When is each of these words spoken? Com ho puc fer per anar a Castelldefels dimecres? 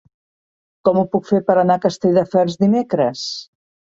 Com 0.87 0.95
ho 1.01 1.03
puc 1.15 1.27
fer 1.33 1.41
per 1.51 1.57
anar 1.63 1.77
a 1.79 1.83
Castelldefels 1.85 2.57
dimecres? 2.65 3.27